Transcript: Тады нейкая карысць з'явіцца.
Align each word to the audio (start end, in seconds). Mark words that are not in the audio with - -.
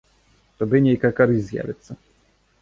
Тады 0.61 0.81
нейкая 0.87 1.11
карысць 1.19 1.45
з'явіцца. 1.51 1.91